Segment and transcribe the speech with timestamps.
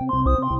[0.00, 0.53] you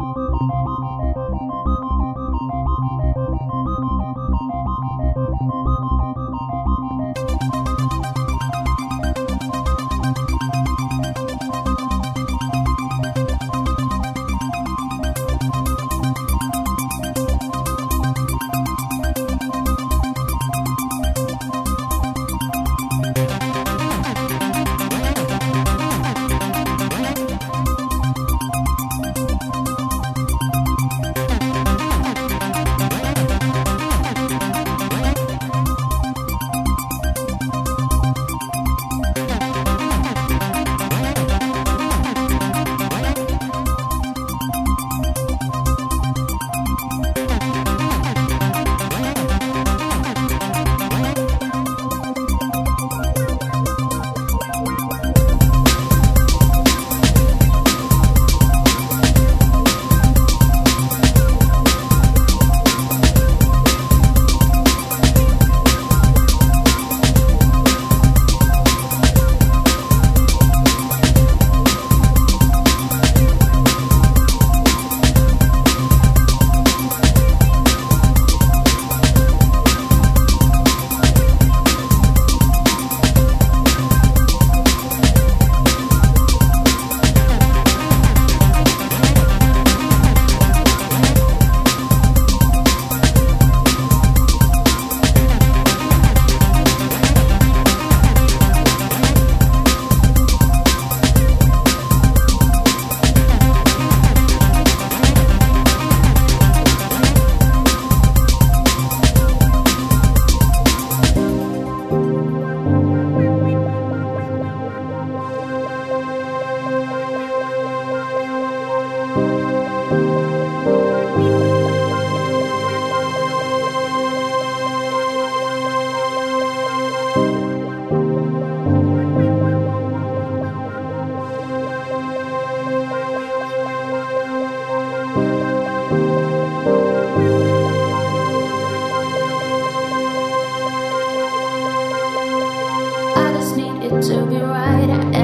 [144.83, 145.24] inside